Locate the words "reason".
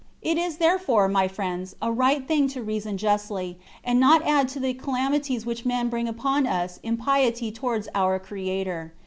2.63-2.97